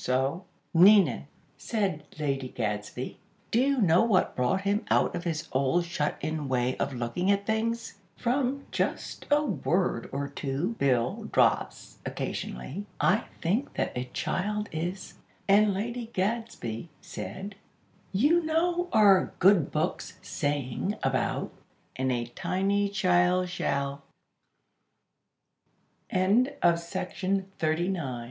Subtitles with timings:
[0.00, 0.44] So"
[0.88, 1.26] "Nina,"
[1.56, 3.18] said Lady Gadsby;
[3.50, 7.32] "do you know what brought him out of his old shut in way of looking
[7.32, 14.08] at things?" "From just a word or two Bill drops, occasionally, I think that a
[14.12, 15.14] child is"
[15.48, 17.56] And Lady Gadsby, said;
[18.12, 21.52] "You know our Good Book's saying about:
[21.96, 24.02] 'And a tiny child shall'"
[26.14, 27.46] XL Six months from
[27.94, 28.26] tha